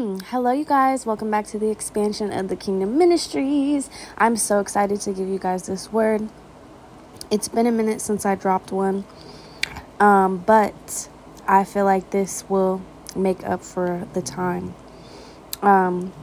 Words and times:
Hello, 0.00 0.50
you 0.50 0.64
guys. 0.64 1.04
Welcome 1.04 1.30
back 1.30 1.46
to 1.48 1.58
the 1.58 1.68
expansion 1.68 2.32
of 2.32 2.48
the 2.48 2.56
Kingdom 2.56 2.96
Ministries. 2.96 3.90
I'm 4.16 4.34
so 4.34 4.58
excited 4.58 4.98
to 5.02 5.12
give 5.12 5.28
you 5.28 5.38
guys 5.38 5.66
this 5.66 5.92
word. 5.92 6.26
It's 7.30 7.48
been 7.48 7.66
a 7.66 7.70
minute 7.70 8.00
since 8.00 8.24
I 8.24 8.34
dropped 8.34 8.72
one, 8.72 9.04
um, 9.98 10.38
but 10.38 11.10
I 11.46 11.64
feel 11.64 11.84
like 11.84 12.12
this 12.12 12.48
will 12.48 12.80
make 13.14 13.44
up 13.44 13.62
for 13.62 14.08
the 14.14 14.22
time. 14.22 14.74
Um, 15.60 16.14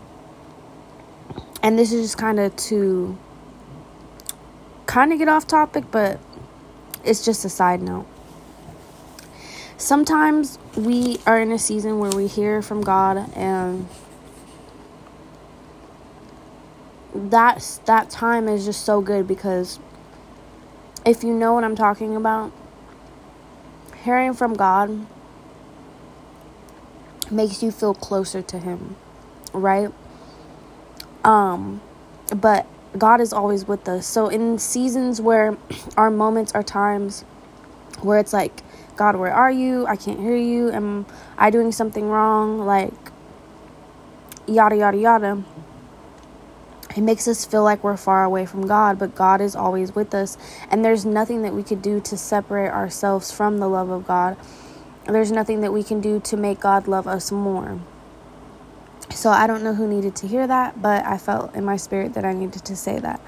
and 1.61 1.77
this 1.77 1.93
is 1.93 2.01
just 2.01 2.17
kind 2.17 2.39
of 2.39 2.55
to 2.55 3.15
kind 4.87 5.13
of 5.13 5.19
get 5.19 5.29
off 5.29 5.45
topic, 5.45 5.83
but 5.91 6.19
it's 7.03 7.23
just 7.23 7.45
a 7.45 7.49
side 7.49 7.83
note. 7.83 8.07
Sometimes 9.87 10.59
we 10.75 11.17
are 11.25 11.39
in 11.39 11.49
a 11.53 11.57
season 11.57 11.99
where 11.99 12.11
we 12.11 12.27
hear 12.27 12.61
from 12.61 12.81
God 12.81 13.31
and 13.33 13.87
that's 17.15 17.77
that 17.85 18.09
time 18.09 18.49
is 18.49 18.65
just 18.65 18.83
so 18.83 18.99
good 18.99 19.29
because 19.29 19.79
if 21.05 21.23
you 21.23 21.33
know 21.33 21.53
what 21.53 21.63
I'm 21.63 21.77
talking 21.77 22.17
about, 22.17 22.51
hearing 24.03 24.33
from 24.33 24.55
God 24.55 25.07
makes 27.31 27.63
you 27.63 27.71
feel 27.71 27.93
closer 27.93 28.41
to 28.41 28.59
him, 28.59 28.97
right? 29.53 29.93
Um 31.23 31.79
but 32.35 32.67
God 32.97 33.21
is 33.21 33.31
always 33.31 33.65
with 33.65 33.87
us. 33.87 34.05
So 34.05 34.27
in 34.27 34.59
seasons 34.59 35.21
where 35.21 35.55
our 35.95 36.11
moments 36.11 36.51
are 36.51 36.61
times 36.61 37.21
where 38.01 38.19
it's 38.19 38.33
like 38.33 38.63
God, 38.97 39.15
where 39.15 39.33
are 39.33 39.51
you? 39.51 39.87
I 39.87 39.95
can't 39.95 40.19
hear 40.19 40.35
you. 40.35 40.71
Am 40.71 41.05
I 41.37 41.49
doing 41.51 41.71
something 41.71 42.09
wrong? 42.09 42.59
Like, 42.59 42.93
yada, 44.47 44.75
yada, 44.77 44.97
yada. 44.97 45.43
It 46.95 47.01
makes 47.01 47.27
us 47.27 47.45
feel 47.45 47.63
like 47.63 47.83
we're 47.83 47.97
far 47.97 48.23
away 48.23 48.47
from 48.47 48.67
God, 48.67 48.97
but 48.97 49.15
God 49.15 49.39
is 49.39 49.55
always 49.55 49.93
with 49.95 50.15
us. 50.15 50.37
And 50.71 50.83
there's 50.83 51.05
nothing 51.05 51.43
that 51.43 51.53
we 51.53 51.63
could 51.63 51.81
do 51.81 51.99
to 52.01 52.17
separate 52.17 52.71
ourselves 52.71 53.31
from 53.31 53.59
the 53.59 53.69
love 53.69 53.89
of 53.89 54.07
God. 54.07 54.35
There's 55.05 55.31
nothing 55.31 55.61
that 55.61 55.71
we 55.71 55.83
can 55.83 56.01
do 56.01 56.19
to 56.21 56.37
make 56.37 56.59
God 56.59 56.87
love 56.87 57.07
us 57.07 57.31
more. 57.31 57.79
So 59.11 59.29
I 59.29 59.47
don't 59.47 59.63
know 59.63 59.73
who 59.75 59.87
needed 59.87 60.15
to 60.17 60.27
hear 60.27 60.47
that, 60.47 60.81
but 60.81 61.05
I 61.05 61.17
felt 61.17 61.55
in 61.55 61.65
my 61.65 61.77
spirit 61.77 62.13
that 62.15 62.25
I 62.25 62.33
needed 62.33 62.65
to 62.65 62.75
say 62.75 62.99
that. 62.99 63.21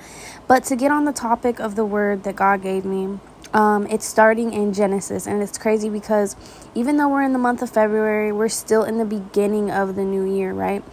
But 0.47 0.63
to 0.65 0.75
get 0.75 0.91
on 0.91 1.05
the 1.05 1.13
topic 1.13 1.59
of 1.59 1.75
the 1.75 1.85
word 1.85 2.23
that 2.23 2.35
God 2.35 2.61
gave 2.61 2.85
me, 2.85 3.19
um, 3.53 3.87
it's 3.87 4.05
starting 4.05 4.53
in 4.53 4.73
Genesis, 4.73 5.25
and 5.25 5.41
it's 5.41 5.57
crazy 5.57 5.89
because 5.89 6.35
even 6.75 6.97
though 6.97 7.09
we're 7.09 7.23
in 7.23 7.33
the 7.33 7.39
month 7.39 7.61
of 7.61 7.69
February, 7.69 8.31
we're 8.31 8.49
still 8.49 8.83
in 8.83 8.97
the 8.97 9.05
beginning 9.05 9.71
of 9.71 9.95
the 9.95 10.03
new 10.03 10.23
year, 10.23 10.53
right? 10.53 10.83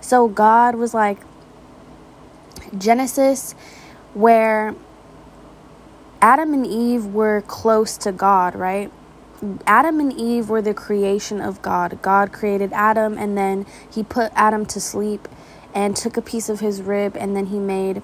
So 0.00 0.28
God 0.28 0.74
was 0.74 0.92
like, 0.92 1.18
Genesis, 2.76 3.54
where 4.14 4.74
Adam 6.20 6.52
and 6.52 6.66
Eve 6.66 7.06
were 7.06 7.42
close 7.42 7.96
to 7.98 8.12
God, 8.12 8.54
right? 8.54 8.90
Adam 9.66 10.00
and 10.00 10.12
Eve 10.12 10.50
were 10.50 10.60
the 10.60 10.74
creation 10.74 11.40
of 11.40 11.62
God. 11.62 12.00
God 12.02 12.32
created 12.32 12.72
Adam, 12.72 13.16
and 13.16 13.38
then 13.38 13.66
he 13.90 14.02
put 14.02 14.32
Adam 14.34 14.66
to 14.66 14.80
sleep 14.80 15.28
and 15.74 15.96
took 15.96 16.16
a 16.16 16.22
piece 16.22 16.48
of 16.48 16.60
his 16.60 16.82
rib, 16.82 17.16
and 17.16 17.36
then 17.36 17.46
he 17.46 17.58
made 17.58 18.02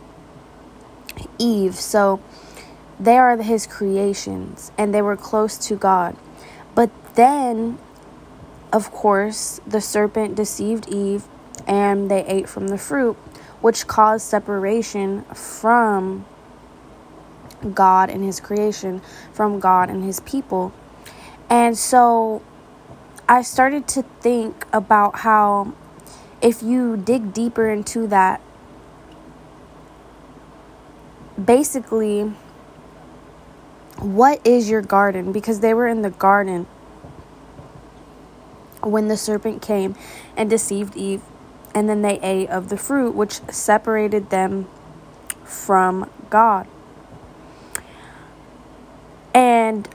Eve. 1.38 1.74
So, 1.74 2.20
they 2.98 3.18
are 3.18 3.36
his 3.36 3.66
creations 3.66 4.72
and 4.78 4.94
they 4.94 5.02
were 5.02 5.16
close 5.16 5.58
to 5.68 5.76
God. 5.76 6.16
But 6.74 6.90
then, 7.14 7.78
of 8.72 8.90
course, 8.90 9.60
the 9.66 9.80
serpent 9.80 10.34
deceived 10.34 10.88
Eve 10.88 11.24
and 11.66 12.10
they 12.10 12.24
ate 12.26 12.48
from 12.48 12.68
the 12.68 12.78
fruit, 12.78 13.16
which 13.60 13.86
caused 13.86 14.26
separation 14.26 15.22
from 15.34 16.24
God 17.74 18.10
and 18.10 18.22
his 18.22 18.40
creation, 18.40 19.00
from 19.32 19.60
God 19.60 19.90
and 19.90 20.04
his 20.04 20.20
people. 20.20 20.72
And 21.48 21.76
so 21.76 22.42
I 23.28 23.42
started 23.42 23.88
to 23.88 24.02
think 24.20 24.66
about 24.72 25.20
how 25.20 25.74
if 26.40 26.62
you 26.62 26.96
dig 26.96 27.32
deeper 27.32 27.68
into 27.68 28.06
that, 28.08 28.40
basically, 31.42 32.32
what 33.98 34.46
is 34.46 34.68
your 34.68 34.82
garden? 34.82 35.32
Because 35.32 35.60
they 35.60 35.74
were 35.74 35.86
in 35.86 36.02
the 36.02 36.10
garden 36.10 36.66
when 38.82 39.08
the 39.08 39.16
serpent 39.16 39.62
came 39.62 39.96
and 40.36 40.48
deceived 40.48 40.96
Eve, 40.96 41.22
and 41.74 41.88
then 41.88 42.02
they 42.02 42.20
ate 42.20 42.48
of 42.50 42.68
the 42.68 42.76
fruit, 42.76 43.14
which 43.14 43.40
separated 43.50 44.30
them 44.30 44.68
from 45.44 46.10
God. 46.30 46.66
And 49.34 49.88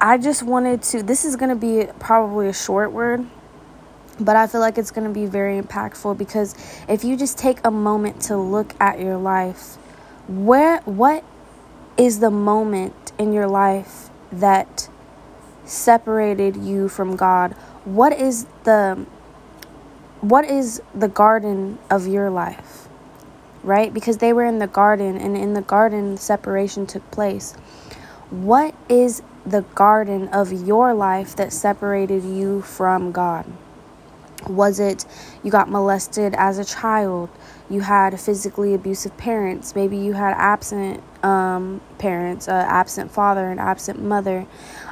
I 0.00 0.18
just 0.18 0.42
wanted 0.42 0.82
to, 0.84 1.02
this 1.02 1.24
is 1.24 1.36
going 1.36 1.48
to 1.48 1.56
be 1.56 1.90
probably 1.98 2.48
a 2.48 2.52
short 2.52 2.92
word, 2.92 3.26
but 4.20 4.36
I 4.36 4.46
feel 4.46 4.60
like 4.60 4.78
it's 4.78 4.90
going 4.90 5.06
to 5.06 5.12
be 5.12 5.26
very 5.26 5.60
impactful 5.60 6.16
because 6.18 6.54
if 6.88 7.02
you 7.04 7.16
just 7.16 7.38
take 7.38 7.58
a 7.64 7.70
moment 7.70 8.22
to 8.22 8.36
look 8.36 8.74
at 8.80 9.00
your 9.00 9.16
life, 9.16 9.76
where, 10.28 10.78
what 10.80 11.24
is 11.96 12.20
the 12.20 12.30
moment 12.30 13.12
in 13.18 13.32
your 13.32 13.46
life 13.46 14.10
that 14.30 14.88
separated 15.64 16.56
you 16.56 16.88
from 16.88 17.16
God? 17.16 17.52
What 17.84 18.12
is 18.12 18.46
the 18.64 19.06
what 20.20 20.44
is 20.44 20.82
the 20.94 21.08
garden 21.08 21.78
of 21.90 22.06
your 22.06 22.30
life? 22.30 22.88
Right? 23.62 23.92
Because 23.92 24.18
they 24.18 24.32
were 24.32 24.44
in 24.44 24.58
the 24.58 24.66
garden 24.66 25.16
and 25.16 25.36
in 25.36 25.54
the 25.54 25.62
garden 25.62 26.16
separation 26.16 26.86
took 26.86 27.08
place. 27.10 27.52
What 28.30 28.74
is 28.88 29.22
the 29.44 29.62
garden 29.74 30.28
of 30.28 30.52
your 30.52 30.94
life 30.94 31.36
that 31.36 31.52
separated 31.52 32.24
you 32.24 32.62
from 32.62 33.12
God? 33.12 33.46
Was 34.48 34.78
it 34.78 35.04
you 35.42 35.50
got 35.50 35.68
molested 35.68 36.34
as 36.36 36.58
a 36.58 36.64
child? 36.64 37.30
You 37.68 37.80
had 37.80 38.18
physically 38.20 38.74
abusive 38.74 39.16
parents. 39.16 39.74
Maybe 39.74 39.96
you 39.96 40.12
had 40.12 40.34
absent 40.36 41.02
um, 41.24 41.80
parents, 41.98 42.46
uh, 42.46 42.52
absent 42.52 43.10
father, 43.10 43.50
and 43.50 43.58
absent 43.58 44.00
mother. 44.00 44.46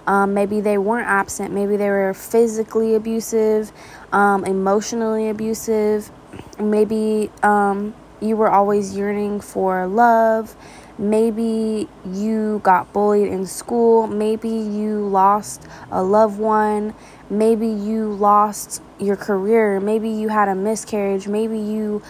Um, 0.07 0.35
maybe 0.35 0.61
they 0.61 0.77
weren't 0.77 1.07
absent. 1.07 1.53
Maybe 1.53 1.77
they 1.77 1.89
were 1.89 2.13
physically 2.15 2.95
abusive, 2.95 3.71
um, 4.13 4.45
emotionally 4.45 5.29
abusive. 5.29 6.11
Maybe 6.59 7.31
um, 7.43 7.95
you 8.21 8.37
were 8.37 8.51
always 8.51 8.97
yearning 8.97 9.41
for 9.41 9.87
love. 9.87 10.57
Maybe 10.97 11.89
you 12.07 12.61
got 12.63 12.93
bullied 12.93 13.29
in 13.29 13.47
school. 13.47 14.07
Maybe 14.07 14.49
you 14.49 15.07
lost 15.07 15.67
a 15.91 16.03
loved 16.03 16.39
one. 16.39 16.95
Maybe 17.29 17.67
you 17.67 18.13
lost 18.13 18.81
your 19.01 19.17
career. 19.17 19.81
Maybe 19.81 20.09
you 20.09 20.29
had 20.29 20.49
a 20.49 20.55
miscarriage. 20.55 21.27
Maybe 21.27 21.59
you 21.59 22.03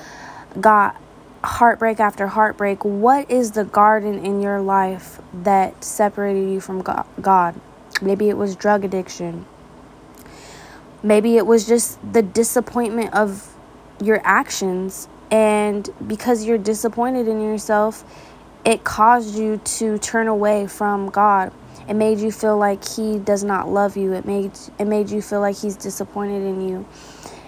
got 0.60 1.00
heartbreak 1.42 1.98
after 1.98 2.26
heartbreak. 2.26 2.84
What 2.84 3.30
is 3.30 3.52
the 3.52 3.64
garden 3.64 4.24
in 4.24 4.42
your 4.42 4.60
life 4.60 5.20
that 5.32 5.82
separated 5.82 6.50
you 6.50 6.60
from 6.60 6.82
God? 6.82 7.54
Maybe 8.02 8.28
it 8.28 8.36
was 8.36 8.54
drug 8.54 8.84
addiction. 8.84 9.46
Maybe 11.02 11.36
it 11.36 11.46
was 11.46 11.66
just 11.66 11.98
the 12.12 12.22
disappointment 12.22 13.14
of 13.14 13.54
your 14.02 14.20
actions. 14.24 15.08
And 15.30 15.88
because 16.06 16.44
you're 16.44 16.58
disappointed 16.58 17.28
in 17.28 17.40
yourself, 17.40 18.04
it 18.64 18.84
caused 18.84 19.36
you 19.36 19.58
to 19.58 19.98
turn 19.98 20.26
away 20.26 20.66
from 20.66 21.10
God. 21.10 21.52
It 21.88 21.94
made 21.94 22.18
you 22.18 22.32
feel 22.32 22.56
like 22.56 22.86
he 22.86 23.18
does 23.18 23.44
not 23.44 23.68
love 23.68 23.96
you. 23.96 24.12
It 24.14 24.24
made 24.24 24.52
it 24.78 24.86
made 24.86 25.10
you 25.10 25.20
feel 25.20 25.40
like 25.40 25.56
he's 25.56 25.76
disappointed 25.76 26.42
in 26.42 26.66
you. 26.66 26.86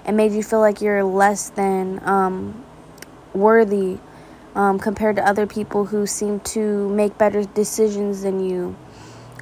It 0.06 0.12
made 0.12 0.32
you 0.32 0.42
feel 0.42 0.60
like 0.60 0.80
you're 0.80 1.02
less 1.02 1.48
than 1.50 2.00
um, 2.06 2.64
worthy 3.32 3.98
um, 4.54 4.78
compared 4.78 5.16
to 5.16 5.26
other 5.26 5.46
people 5.46 5.86
who 5.86 6.06
seem 6.06 6.40
to 6.40 6.88
make 6.90 7.16
better 7.18 7.44
decisions 7.44 8.22
than 8.22 8.40
you. 8.40 8.76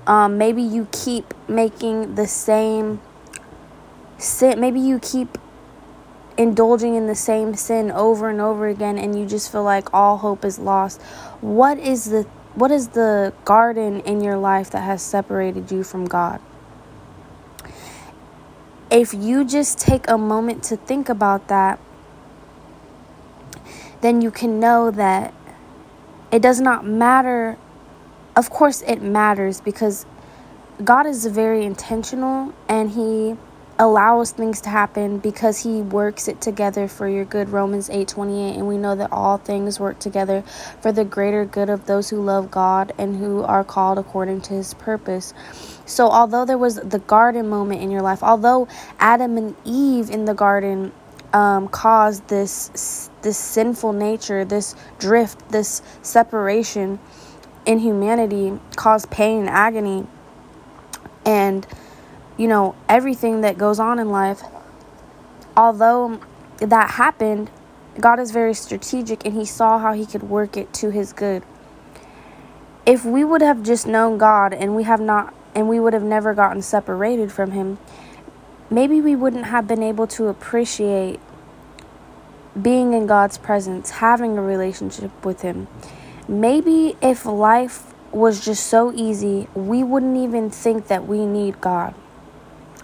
Um, 0.07 0.39
maybe 0.39 0.63
you 0.63 0.87
keep 0.93 1.35
making 1.49 2.15
the 2.15 2.27
same 2.27 3.01
sin. 4.19 4.61
Maybe 4.61 4.81
you 4.81 4.99
keep 5.01 5.39
indulging 6.37 6.95
in 6.95 7.07
the 7.07 7.15
same 7.15 7.55
sin 7.55 7.91
over 7.91 8.29
and 8.29 8.41
over 8.41 8.69
again, 8.69 8.99
and 8.99 9.19
you 9.19 9.27
just 9.27 9.51
feel 9.51 9.65
like 9.65 9.93
all 9.93 10.19
hope 10.19 10.45
is 10.45 10.59
lost. 10.59 11.01
What 11.41 11.79
is 11.79 12.07
the 12.07 12.27
what 12.55 12.71
is 12.71 12.89
the 12.89 13.33
garden 13.45 14.01
in 14.01 14.21
your 14.21 14.37
life 14.37 14.71
that 14.71 14.83
has 14.83 15.03
separated 15.03 15.73
you 15.73 15.83
from 15.83 16.05
God? 16.05 16.41
If 18.91 19.13
you 19.13 19.45
just 19.45 19.79
take 19.79 20.09
a 20.09 20.17
moment 20.17 20.63
to 20.65 20.77
think 20.77 21.09
about 21.09 21.49
that, 21.49 21.81
then 24.03 24.21
you 24.21 24.31
can 24.31 24.61
know 24.61 24.91
that 24.93 25.35
it 26.31 26.43
does 26.43 26.61
not 26.61 26.87
matter. 26.87 27.59
Of 28.37 28.51
course, 28.51 28.83
it 28.83 29.03
matters 29.03 29.61
because 29.61 30.07
God 30.83 31.07
is 31.07 31.27
very 31.27 31.65
intentional 31.65 32.53
and 32.69 32.91
He 32.91 33.37
allows 33.79 34.31
things 34.31 34.61
to 34.61 34.69
happen 34.69 35.19
because 35.19 35.63
he 35.63 35.81
works 35.83 36.29
it 36.29 36.41
together 36.41 36.87
for 36.87 37.09
your 37.09 37.25
good 37.25 37.49
Romans 37.49 37.91
8:28 37.91 38.57
and 38.57 38.69
we 38.69 38.79
know 38.79 38.95
that 38.95 39.13
all 39.13 39.39
things 39.39 39.81
work 39.81 39.99
together 39.99 40.43
for 40.81 40.93
the 40.93 41.05
greater 41.05 41.45
good 41.45 41.69
of 41.69 41.87
those 41.87 42.11
who 42.11 42.23
love 42.23 42.51
God 42.51 42.93
and 42.99 43.17
who 43.17 43.43
are 43.43 43.65
called 43.65 43.99
according 43.99 44.43
to 44.43 44.55
his 44.55 44.75
purpose. 44.75 45.35
So 45.87 46.09
although 46.09 46.45
there 46.45 46.59
was 46.59 46.77
the 46.77 47.01
garden 47.01 47.49
moment 47.49 47.83
in 47.83 47.91
your 47.91 48.03
life, 48.03 48.23
although 48.23 48.69
Adam 49.01 49.37
and 49.37 49.57
Eve 49.65 50.09
in 50.09 50.25
the 50.25 50.35
garden 50.35 50.93
um, 51.33 51.67
caused 51.67 52.29
this 52.29 53.11
this 53.23 53.37
sinful 53.37 53.93
nature, 53.93 54.45
this 54.45 54.77
drift, 54.99 55.49
this 55.51 55.83
separation 56.01 57.01
in 57.67 57.81
humanity, 57.81 58.59
caused 58.77 59.11
pain, 59.11 59.49
agony, 59.49 60.07
and 61.27 61.67
you 62.37 62.49
know, 62.49 62.75
everything 62.89 63.43
that 63.43 63.57
goes 63.57 63.79
on 63.79 63.99
in 63.99 64.11
life, 64.11 64.43
although 65.57 66.21
that 66.59 66.93
happened, 66.93 67.51
God 68.01 68.19
is 68.19 68.31
very 68.31 68.55
strategic 68.55 69.25
and 69.25 69.35
He 69.35 69.45
saw 69.45 69.79
how 69.79 69.93
He 69.93 70.07
could 70.07 70.25
work 70.25 70.57
it 70.57 70.73
to 70.75 70.91
His 70.91 71.13
good. 71.13 71.43
If 72.87 73.05
we 73.05 73.25
would 73.25 73.41
have 73.41 73.63
just 73.63 73.87
known 73.87 74.19
God 74.19 74.53
and 74.53 74.75
we 74.75 74.83
have 74.83 75.01
not, 75.01 75.33
and 75.55 75.69
we 75.69 75.79
would 75.79 75.93
have 75.93 76.03
never 76.03 76.35
gotten 76.35 76.61
separated 76.61 77.31
from 77.31 77.53
Him, 77.53 77.79
maybe 78.69 79.01
we 79.01 79.15
wouldn't 79.15 79.47
have 79.47 79.69
been 79.69 79.83
able 79.83 80.07
to 80.09 80.27
appreciate 80.27 81.21
being 82.61 82.93
in 82.93 83.07
God's 83.07 83.39
presence, 83.39 83.91
having 83.91 84.37
a 84.37 84.43
relationship 84.43 85.25
with 85.25 85.43
Him. 85.43 85.69
Maybe 86.27 86.97
if 87.01 87.25
life 87.27 87.95
was 88.13 88.45
just 88.45 88.67
so 88.67 88.93
easy, 88.93 89.49
we 89.55 89.83
wouldn't 89.83 90.17
even 90.17 90.51
think 90.51 90.89
that 90.89 91.07
we 91.07 91.27
need 91.27 91.61
God. 91.61 91.95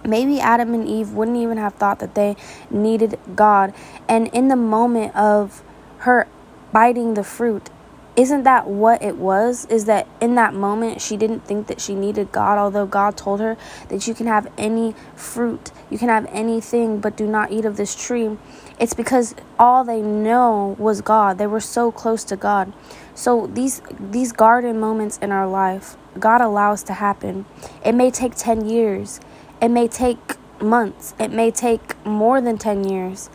Maybe 0.05 0.39
Adam 0.39 0.73
and 0.73 0.87
Eve 0.87 1.11
wouldn't 1.11 1.37
even 1.37 1.57
have 1.57 1.75
thought 1.75 1.99
that 1.99 2.15
they 2.15 2.35
needed 2.69 3.19
God. 3.35 3.73
And 4.07 4.27
in 4.29 4.47
the 4.47 4.55
moment 4.55 5.15
of 5.15 5.63
her 5.99 6.27
biting 6.71 7.13
the 7.13 7.23
fruit, 7.23 7.69
isn't 8.15 8.43
that 8.43 8.67
what 8.67 9.01
it 9.01 9.15
was? 9.15 9.65
Is 9.67 9.85
that 9.85 10.05
in 10.19 10.35
that 10.35 10.53
moment 10.53 11.01
she 11.01 11.15
didn't 11.15 11.45
think 11.45 11.67
that 11.67 11.79
she 11.79 11.95
needed 11.95 12.31
God, 12.31 12.57
although 12.57 12.85
God 12.85 13.15
told 13.15 13.39
her 13.39 13.55
that 13.87 14.05
you 14.05 14.13
can 14.13 14.27
have 14.27 14.51
any 14.57 14.93
fruit, 15.15 15.71
you 15.89 15.97
can 15.97 16.09
have 16.09 16.25
anything, 16.29 16.99
but 16.99 17.15
do 17.15 17.25
not 17.25 17.51
eat 17.51 17.63
of 17.63 17.77
this 17.77 17.95
tree. 17.95 18.37
It's 18.79 18.93
because 18.93 19.33
all 19.57 19.85
they 19.85 20.01
know 20.01 20.75
was 20.77 21.01
God. 21.01 21.37
They 21.37 21.47
were 21.47 21.61
so 21.61 21.91
close 21.91 22.25
to 22.25 22.35
God. 22.35 22.73
So 23.15 23.47
these 23.47 23.81
these 23.99 24.33
garden 24.33 24.79
moments 24.79 25.17
in 25.19 25.31
our 25.31 25.47
life, 25.47 25.95
God 26.19 26.41
allows 26.41 26.83
to 26.83 26.93
happen. 26.93 27.45
It 27.85 27.93
may 27.93 28.11
take 28.11 28.35
10 28.35 28.67
years. 28.67 29.21
It 29.61 29.69
may 29.69 29.87
take 29.87 30.17
months, 30.59 31.13
it 31.19 31.31
may 31.31 31.51
take 31.51 32.03
more 32.05 32.41
than 32.41 32.57
10 32.57 32.89
years, 32.89 33.29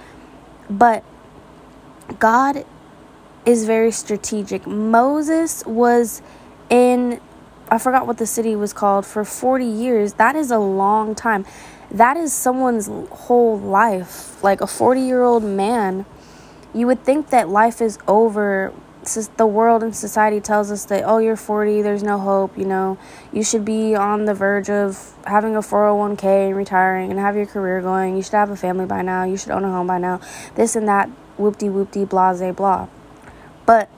but 0.68 1.04
God 2.18 2.64
is 3.44 3.64
very 3.64 3.92
strategic. 3.92 4.66
Moses 4.66 5.64
was 5.66 6.20
in, 6.68 7.20
I 7.70 7.78
forgot 7.78 8.06
what 8.06 8.18
the 8.18 8.26
city 8.26 8.56
was 8.56 8.72
called, 8.72 9.06
for 9.06 9.24
40 9.24 9.64
years. 9.64 10.14
That 10.14 10.34
is 10.34 10.50
a 10.50 10.58
long 10.58 11.14
time. 11.14 11.46
That 11.90 12.16
is 12.16 12.32
someone's 12.32 12.88
whole 13.10 13.58
life. 13.58 14.42
Like 14.42 14.60
a 14.60 14.66
40 14.66 15.00
year 15.00 15.22
old 15.22 15.44
man, 15.44 16.04
you 16.74 16.86
would 16.88 17.04
think 17.04 17.30
that 17.30 17.48
life 17.48 17.80
is 17.80 17.98
over 18.08 18.72
the 19.14 19.46
world 19.46 19.82
and 19.82 19.94
society 19.94 20.40
tells 20.40 20.70
us 20.70 20.84
that 20.86 21.04
oh 21.06 21.18
you're 21.18 21.36
40 21.36 21.82
there's 21.82 22.02
no 22.02 22.18
hope 22.18 22.58
you 22.58 22.64
know? 22.64 22.98
You 23.32 23.42
should 23.42 23.64
be 23.64 23.94
on 23.94 24.24
the 24.24 24.34
verge 24.34 24.68
of 24.68 25.14
having 25.26 25.56
a 25.56 25.60
401k 25.60 26.48
and 26.48 26.56
retiring 26.56 27.10
and 27.10 27.20
have 27.20 27.36
your 27.36 27.46
career 27.46 27.80
going. 27.80 28.16
You 28.16 28.22
should 28.22 28.32
have 28.32 28.50
a 28.50 28.56
family 28.56 28.86
by 28.86 29.02
now. 29.02 29.24
You 29.24 29.36
should 29.36 29.50
own 29.50 29.64
a 29.64 29.70
home 29.70 29.86
by 29.86 29.98
now. 29.98 30.20
This 30.54 30.76
and 30.76 30.88
that 30.88 31.08
whoopty 31.38 31.70
whoopty 31.70 32.08
blase 32.08 32.54
blah. 32.54 32.88
But 33.64 33.88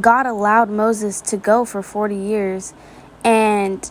god 0.00 0.26
allowed 0.26 0.68
moses 0.68 1.20
to 1.22 1.36
go 1.36 1.64
for 1.64 1.82
40 1.82 2.16
years 2.16 2.74
and 3.24 3.90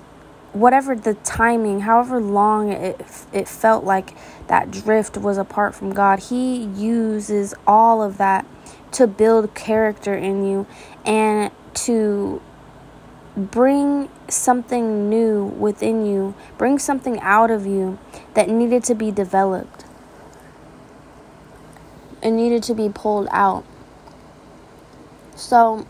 whatever 0.54 0.96
the 0.96 1.16
timing 1.16 1.82
however 1.82 2.22
long 2.22 2.72
it, 2.72 3.02
it 3.34 3.48
felt 3.48 3.84
like 3.84 4.16
that 4.48 4.70
drift 4.70 5.18
was 5.18 5.38
apart 5.38 5.74
from 5.74 5.94
god 5.94 6.20
he 6.20 6.64
uses 6.64 7.54
all 7.66 8.04
of 8.04 8.18
that 8.18 8.46
to 8.96 9.08
build 9.08 9.54
character 9.54 10.14
in 10.14 10.46
you 10.46 10.66
and 11.06 11.52
to 11.74 12.42
bring 13.36 14.10
something 14.30 15.10
new 15.10 15.44
within 15.44 16.06
you, 16.06 16.34
bring 16.58 16.80
something 16.80 17.20
out 17.20 17.52
of 17.52 17.66
you 17.66 18.00
that 18.36 18.48
needed 18.48 18.86
to 18.86 18.96
be 18.96 19.12
developed. 19.12 19.84
It 22.24 22.32
needed 22.32 22.64
to 22.64 22.74
be 22.74 22.88
pulled 22.88 23.28
out. 23.32 23.66
So, 25.36 25.86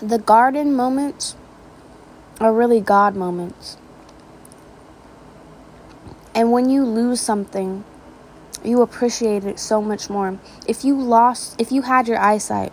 the 0.00 0.18
garden 0.18 0.74
moments 0.74 1.36
are 2.40 2.54
really 2.54 2.80
God 2.80 3.14
moments. 3.14 3.76
And 6.34 6.50
when 6.50 6.70
you 6.70 6.84
lose 6.86 7.20
something, 7.20 7.84
you 8.64 8.82
appreciate 8.82 9.44
it 9.44 9.58
so 9.58 9.80
much 9.82 10.08
more. 10.08 10.38
If 10.66 10.84
you 10.84 11.00
lost, 11.00 11.60
if 11.60 11.70
you 11.72 11.82
had 11.82 12.08
your 12.08 12.18
eyesight 12.18 12.72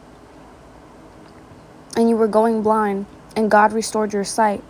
and 1.95 2.09
you 2.09 2.15
were 2.15 2.27
going 2.27 2.61
blind 2.61 3.05
and 3.35 3.51
God 3.51 3.73
restored 3.73 4.13
your 4.13 4.23
sight, 4.23 4.63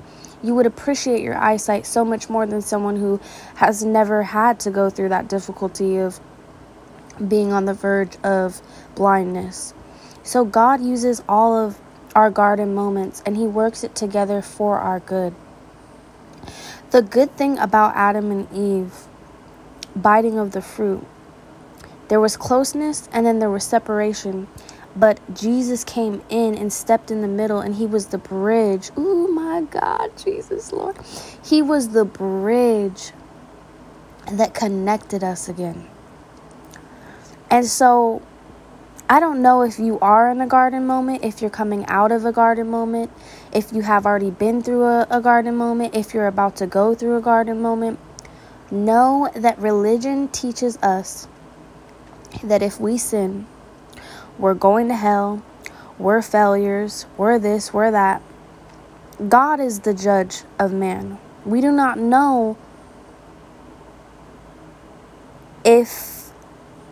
you 0.43 0.55
would 0.55 0.65
appreciate 0.65 1.21
your 1.21 1.37
eyesight 1.37 1.85
so 1.85 2.03
much 2.03 2.29
more 2.29 2.45
than 2.45 2.61
someone 2.61 2.95
who 2.95 3.19
has 3.55 3.83
never 3.83 4.23
had 4.23 4.59
to 4.61 4.71
go 4.71 4.89
through 4.89 5.09
that 5.09 5.27
difficulty 5.27 5.97
of 5.97 6.19
being 7.27 7.53
on 7.53 7.65
the 7.65 7.73
verge 7.73 8.17
of 8.23 8.61
blindness. 8.95 9.73
So 10.23 10.43
God 10.43 10.81
uses 10.81 11.21
all 11.29 11.55
of 11.55 11.79
our 12.15 12.29
garden 12.29 12.73
moments 12.73 13.21
and 13.25 13.37
He 13.37 13.45
works 13.45 13.83
it 13.83 13.95
together 13.95 14.41
for 14.41 14.79
our 14.79 14.99
good. 14.99 15.35
The 16.89 17.01
good 17.01 17.35
thing 17.37 17.57
about 17.59 17.95
Adam 17.95 18.31
and 18.31 18.51
Eve 18.51 19.07
biting 19.95 20.37
of 20.37 20.51
the 20.51 20.61
fruit. 20.61 21.05
There 22.11 22.19
was 22.19 22.35
closeness 22.35 23.07
and 23.13 23.25
then 23.25 23.39
there 23.39 23.49
was 23.49 23.63
separation. 23.63 24.49
But 24.97 25.17
Jesus 25.33 25.85
came 25.85 26.21
in 26.27 26.55
and 26.55 26.73
stepped 26.73 27.09
in 27.09 27.21
the 27.21 27.27
middle, 27.29 27.61
and 27.61 27.75
he 27.75 27.85
was 27.85 28.07
the 28.07 28.17
bridge. 28.17 28.91
Oh 28.97 29.29
my 29.29 29.61
God, 29.61 30.11
Jesus, 30.17 30.73
Lord. 30.73 30.97
He 31.45 31.61
was 31.61 31.87
the 31.91 32.03
bridge 32.03 33.13
that 34.29 34.53
connected 34.53 35.23
us 35.23 35.47
again. 35.47 35.87
And 37.49 37.65
so, 37.65 38.21
I 39.09 39.21
don't 39.21 39.41
know 39.41 39.61
if 39.61 39.79
you 39.79 39.97
are 40.01 40.29
in 40.29 40.41
a 40.41 40.47
garden 40.47 40.85
moment, 40.85 41.23
if 41.23 41.41
you're 41.41 41.49
coming 41.49 41.85
out 41.85 42.11
of 42.11 42.25
a 42.25 42.33
garden 42.33 42.69
moment, 42.69 43.09
if 43.53 43.71
you 43.71 43.83
have 43.83 44.05
already 44.05 44.31
been 44.31 44.61
through 44.61 44.83
a, 44.83 45.07
a 45.09 45.21
garden 45.21 45.55
moment, 45.55 45.95
if 45.95 46.13
you're 46.13 46.27
about 46.27 46.57
to 46.57 46.67
go 46.67 46.93
through 46.93 47.15
a 47.15 47.21
garden 47.21 47.61
moment. 47.61 47.99
Know 48.69 49.31
that 49.33 49.57
religion 49.59 50.27
teaches 50.27 50.75
us 50.79 51.29
that 52.43 52.61
if 52.61 52.79
we 52.79 52.97
sin, 52.97 53.47
we're 54.37 54.53
going 54.53 54.87
to 54.87 54.95
hell, 54.95 55.43
we're 55.97 56.21
failures, 56.21 57.05
we're 57.17 57.37
this, 57.37 57.73
we're 57.73 57.91
that. 57.91 58.21
God 59.27 59.59
is 59.59 59.81
the 59.81 59.93
judge 59.93 60.43
of 60.57 60.73
man. 60.73 61.19
We 61.45 61.61
do 61.61 61.71
not 61.71 61.99
know 61.99 62.57
if 65.63 66.31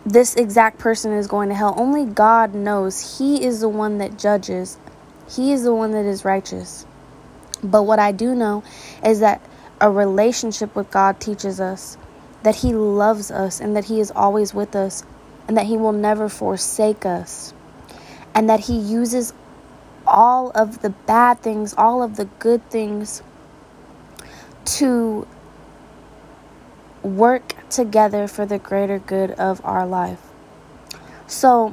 this 0.06 0.34
exact 0.34 0.78
person 0.78 1.12
is 1.12 1.26
going 1.26 1.48
to 1.48 1.54
hell. 1.54 1.74
Only 1.76 2.04
God 2.04 2.54
knows. 2.54 3.18
He 3.18 3.44
is 3.44 3.60
the 3.60 3.68
one 3.68 3.98
that 3.98 4.18
judges, 4.18 4.78
He 5.28 5.52
is 5.52 5.64
the 5.64 5.74
one 5.74 5.90
that 5.92 6.04
is 6.04 6.24
righteous. 6.24 6.86
But 7.62 7.82
what 7.82 7.98
I 7.98 8.12
do 8.12 8.34
know 8.34 8.62
is 9.04 9.20
that 9.20 9.42
a 9.80 9.90
relationship 9.90 10.74
with 10.74 10.90
God 10.90 11.20
teaches 11.20 11.60
us 11.60 11.96
that 12.42 12.56
He 12.56 12.72
loves 12.72 13.30
us 13.30 13.60
and 13.60 13.76
that 13.76 13.86
He 13.86 14.00
is 14.00 14.10
always 14.14 14.54
with 14.54 14.74
us 14.74 15.04
and 15.50 15.56
that 15.56 15.66
He 15.66 15.76
will 15.76 15.90
never 15.90 16.28
forsake 16.28 17.04
us 17.04 17.52
and 18.36 18.48
that 18.48 18.60
He 18.60 18.78
uses 18.78 19.32
all 20.06 20.52
of 20.54 20.80
the 20.80 20.90
bad 20.90 21.40
things, 21.40 21.74
all 21.76 22.04
of 22.04 22.14
the 22.14 22.26
good 22.38 22.70
things 22.70 23.20
to 24.64 25.26
work 27.02 27.68
together 27.68 28.28
for 28.28 28.46
the 28.46 28.60
greater 28.60 29.00
good 29.00 29.32
of 29.32 29.60
our 29.64 29.84
life. 29.84 30.20
So, 31.26 31.70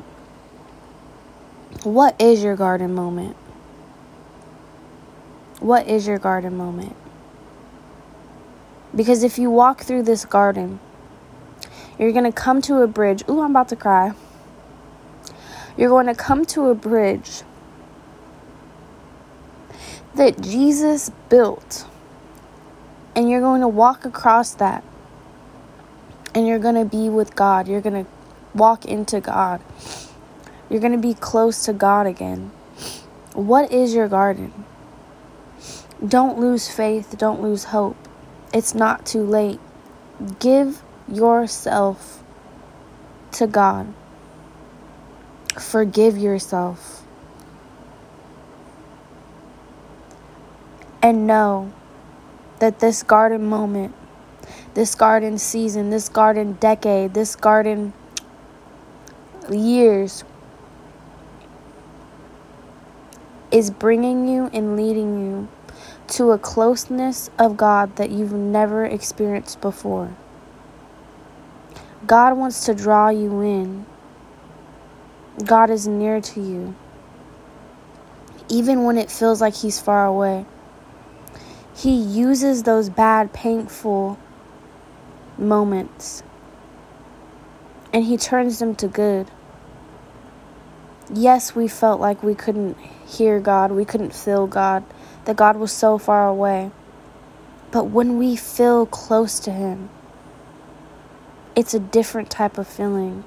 what 1.83 2.19
is 2.19 2.43
your 2.43 2.55
garden 2.55 2.95
moment? 2.95 3.35
What 5.59 5.87
is 5.87 6.07
your 6.07 6.17
garden 6.17 6.57
moment? 6.57 6.95
Because 8.95 9.21
if 9.21 9.37
you 9.37 9.51
walk 9.51 9.83
through 9.83 10.01
this 10.01 10.25
garden, 10.25 10.79
you're 11.99 12.11
going 12.11 12.23
to 12.23 12.31
come 12.31 12.61
to 12.63 12.81
a 12.81 12.87
bridge. 12.87 13.23
Ooh, 13.29 13.41
I'm 13.41 13.51
about 13.51 13.69
to 13.69 13.75
cry. 13.75 14.13
You're 15.75 15.89
going 15.89 16.07
to 16.07 16.15
come 16.15 16.45
to 16.47 16.69
a 16.69 16.75
bridge 16.75 17.43
that 20.15 20.41
Jesus 20.41 21.11
built. 21.29 21.87
And 23.15 23.29
you're 23.29 23.41
going 23.41 23.61
to 23.61 23.67
walk 23.67 24.05
across 24.05 24.53
that. 24.55 24.83
And 26.35 26.47
you're 26.47 26.59
going 26.59 26.75
to 26.75 26.85
be 26.85 27.09
with 27.09 27.35
God. 27.35 27.67
You're 27.67 27.81
going 27.81 28.05
to 28.05 28.11
walk 28.53 28.85
into 28.85 29.19
God. 29.19 29.61
You're 30.69 30.81
going 30.81 30.91
to 30.91 30.99
be 30.99 31.13
close 31.13 31.65
to 31.65 31.73
God 31.73 32.05
again. 32.05 32.51
What 33.33 33.71
is 33.71 33.93
your 33.95 34.07
garden? 34.07 34.65
Don't 36.05 36.37
lose 36.37 36.69
faith. 36.69 37.15
Don't 37.17 37.41
lose 37.41 37.65
hope. 37.65 37.97
It's 38.53 38.75
not 38.75 39.05
too 39.05 39.23
late. 39.23 39.59
Give 40.39 40.81
yourself 41.07 42.23
to 43.33 43.47
God. 43.47 43.93
Forgive 45.59 46.17
yourself. 46.17 47.03
And 51.01 51.25
know 51.25 51.71
that 52.59 52.79
this 52.79 53.03
garden 53.03 53.45
moment, 53.45 53.93
this 54.73 54.95
garden 54.95 55.37
season, 55.37 55.89
this 55.89 56.09
garden 56.09 56.53
decade, 56.53 57.13
this 57.13 57.35
garden 57.35 57.93
years 59.49 60.23
is 63.51 63.71
bringing 63.71 64.27
you 64.27 64.49
and 64.53 64.75
leading 64.75 65.25
you 65.25 65.47
to 66.07 66.31
a 66.31 66.37
closeness 66.37 67.29
of 67.37 67.57
God 67.57 67.95
that 67.95 68.09
you've 68.09 68.33
never 68.33 68.85
experienced 68.85 69.61
before. 69.61 70.15
God 72.07 72.37
wants 72.37 72.65
to 72.65 72.73
draw 72.73 73.09
you 73.09 73.41
in. 73.41 73.85
God 75.43 75.69
is 75.69 75.87
near 75.87 76.21
to 76.21 76.41
you. 76.41 76.73
Even 78.47 78.85
when 78.85 78.97
it 78.97 79.11
feels 79.11 79.41
like 79.41 79.55
He's 79.55 79.81
far 79.81 80.05
away, 80.05 80.45
He 81.75 81.93
uses 81.93 82.63
those 82.63 82.89
bad, 82.89 83.33
painful 83.33 84.17
moments 85.37 86.23
and 87.91 88.05
He 88.05 88.15
turns 88.15 88.59
them 88.59 88.73
to 88.75 88.87
good. 88.87 89.29
Yes, 91.13 91.55
we 91.55 91.67
felt 91.67 91.99
like 91.99 92.23
we 92.23 92.35
couldn't 92.35 92.77
hear 93.05 93.41
God, 93.41 93.73
we 93.73 93.83
couldn't 93.83 94.15
feel 94.15 94.47
God, 94.47 94.85
that 95.25 95.35
God 95.35 95.57
was 95.57 95.73
so 95.73 95.97
far 95.97 96.25
away. 96.25 96.71
But 97.71 97.85
when 97.85 98.17
we 98.17 98.37
feel 98.37 98.85
close 98.85 99.41
to 99.41 99.51
Him, 99.51 99.89
it's 101.57 101.73
a 101.73 101.79
different 101.79 102.29
type 102.29 102.59
of 102.59 102.67
feeling 102.67 103.23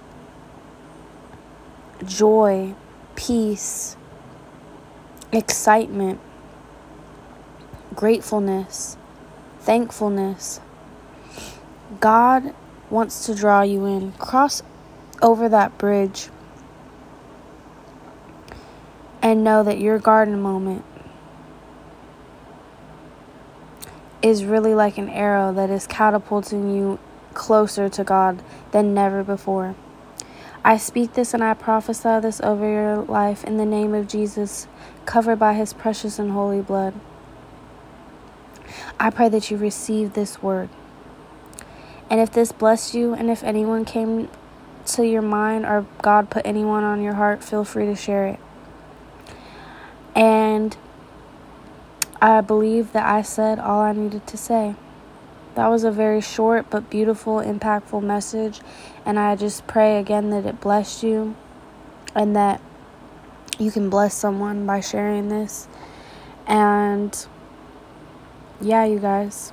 joy, 2.06 2.74
peace, 3.16 3.96
excitement, 5.32 6.20
gratefulness, 7.94 8.96
thankfulness. 9.58 10.60
God 11.98 12.54
wants 12.88 13.26
to 13.26 13.34
draw 13.34 13.62
you 13.62 13.84
in. 13.84 14.12
Cross 14.12 14.62
over 15.20 15.48
that 15.48 15.76
bridge 15.76 16.28
and 19.20 19.42
know 19.42 19.64
that 19.64 19.78
your 19.78 19.98
garden 19.98 20.40
moment 20.40 20.84
is 24.22 24.44
really 24.44 24.74
like 24.74 24.98
an 24.98 25.08
arrow 25.08 25.52
that 25.52 25.68
is 25.68 25.86
catapulting 25.88 26.74
you 26.74 26.98
closer 27.34 27.88
to 27.88 28.04
God 28.04 28.42
than 28.72 28.94
never 28.94 29.22
before. 29.22 29.74
I 30.64 30.76
speak 30.76 31.14
this 31.14 31.32
and 31.32 31.42
I 31.42 31.54
prophesy 31.54 32.20
this 32.20 32.40
over 32.42 32.70
your 32.70 32.96
life 32.96 33.44
in 33.44 33.56
the 33.56 33.64
name 33.64 33.94
of 33.94 34.08
Jesus, 34.08 34.68
covered 35.06 35.38
by 35.38 35.54
his 35.54 35.72
precious 35.72 36.18
and 36.18 36.32
holy 36.32 36.60
blood. 36.60 36.94
I 38.98 39.10
pray 39.10 39.30
that 39.30 39.50
you 39.50 39.56
receive 39.56 40.12
this 40.12 40.42
word. 40.42 40.68
And 42.10 42.20
if 42.20 42.30
this 42.30 42.52
blessed 42.52 42.94
you, 42.94 43.14
and 43.14 43.30
if 43.30 43.42
anyone 43.42 43.84
came 43.84 44.28
to 44.86 45.06
your 45.06 45.22
mind 45.22 45.64
or 45.64 45.86
God 46.02 46.28
put 46.28 46.44
anyone 46.44 46.84
on 46.84 47.02
your 47.02 47.14
heart, 47.14 47.42
feel 47.42 47.64
free 47.64 47.86
to 47.86 47.96
share 47.96 48.26
it. 48.26 48.40
And 50.14 50.76
I 52.20 52.42
believe 52.42 52.92
that 52.92 53.06
I 53.06 53.22
said 53.22 53.58
all 53.58 53.80
I 53.80 53.92
needed 53.92 54.26
to 54.26 54.36
say. 54.36 54.74
That 55.54 55.68
was 55.68 55.84
a 55.84 55.90
very 55.90 56.20
short 56.20 56.70
but 56.70 56.88
beautiful, 56.88 57.36
impactful 57.36 58.02
message. 58.02 58.60
And 59.04 59.18
I 59.18 59.36
just 59.36 59.66
pray 59.66 59.98
again 59.98 60.30
that 60.30 60.46
it 60.46 60.60
blessed 60.60 61.02
you 61.02 61.34
and 62.14 62.34
that 62.36 62.60
you 63.58 63.70
can 63.70 63.90
bless 63.90 64.14
someone 64.14 64.66
by 64.66 64.80
sharing 64.80 65.28
this. 65.28 65.68
And 66.46 67.26
yeah, 68.60 68.84
you 68.84 68.98
guys, 68.98 69.52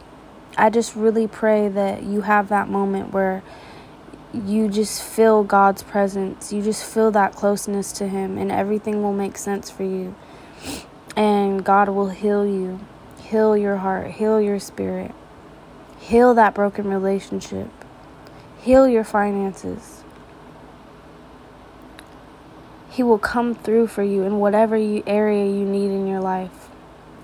I 0.57 0.69
just 0.69 0.95
really 0.95 1.27
pray 1.27 1.67
that 1.69 2.03
you 2.03 2.21
have 2.21 2.49
that 2.49 2.69
moment 2.69 3.13
where 3.13 3.43
you 4.33 4.67
just 4.69 5.03
feel 5.03 5.43
God's 5.43 5.83
presence. 5.83 6.51
You 6.51 6.61
just 6.61 6.83
feel 6.83 7.11
that 7.11 7.33
closeness 7.33 7.91
to 7.93 8.07
Him, 8.07 8.37
and 8.37 8.51
everything 8.51 9.01
will 9.01 9.13
make 9.13 9.37
sense 9.37 9.69
for 9.69 9.83
you. 9.83 10.15
And 11.15 11.63
God 11.63 11.89
will 11.89 12.09
heal 12.09 12.45
you, 12.45 12.79
heal 13.21 13.57
your 13.57 13.77
heart, 13.77 14.11
heal 14.11 14.41
your 14.41 14.59
spirit. 14.59 15.11
Heal 16.07 16.35
that 16.35 16.53
broken 16.53 16.87
relationship. 16.87 17.67
Heal 18.61 18.87
your 18.87 19.03
finances. 19.03 20.05
He 22.89 23.03
will 23.03 23.19
come 23.19 23.53
through 23.53 23.87
for 23.87 24.03
you 24.03 24.23
in 24.23 24.39
whatever 24.39 24.77
you, 24.77 25.03
area 25.05 25.43
you 25.45 25.65
need 25.65 25.91
in 25.91 26.07
your 26.07 26.21
life. 26.21 26.69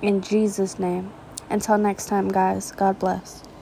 In 0.02 0.20
Jesus' 0.20 0.78
name. 0.78 1.14
Until 1.50 1.78
next 1.78 2.08
time, 2.08 2.28
guys, 2.28 2.74
God 2.74 3.00
bless. 3.00 3.44